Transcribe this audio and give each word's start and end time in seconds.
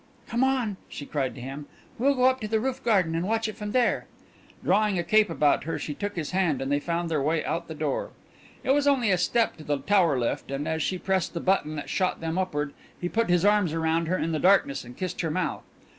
"Come 0.27 0.43
on!" 0.43 0.77
she 0.89 1.05
cried 1.05 1.35
to 1.35 1.41
him. 1.41 1.67
"We'll 1.99 2.15
go 2.15 2.23
up 2.23 2.41
to 2.41 2.47
the 2.47 2.59
roof 2.59 2.83
garden, 2.83 3.13
and 3.13 3.27
watch 3.27 3.47
it 3.47 3.55
from 3.55 3.71
there!" 3.71 4.07
Drawing 4.63 4.97
a 4.97 5.03
cape 5.03 5.29
about 5.29 5.65
her, 5.65 5.77
she 5.77 5.93
took 5.93 6.15
his 6.15 6.31
hand, 6.31 6.59
and 6.59 6.71
they 6.71 6.79
found 6.79 7.07
their 7.07 7.21
way 7.21 7.45
out 7.45 7.67
the 7.67 7.75
door. 7.75 8.09
It 8.63 8.71
was 8.71 8.87
only 8.87 9.11
a 9.11 9.17
step 9.19 9.57
to 9.57 9.63
the 9.63 9.77
tower 9.77 10.17
lift, 10.17 10.49
and 10.49 10.67
as 10.67 10.81
she 10.81 10.97
pressed 10.97 11.35
the 11.35 11.39
button 11.39 11.75
that 11.75 11.87
shot 11.87 12.19
them 12.19 12.39
upward 12.39 12.73
he 12.99 13.09
put 13.09 13.29
his 13.29 13.45
arms 13.45 13.73
around 13.73 14.07
her 14.07 14.17
in 14.17 14.31
the 14.31 14.39
darkness 14.39 14.83
and 14.83 14.97
kissed 14.97 15.21
her 15.21 15.29
mouth. 15.29 15.61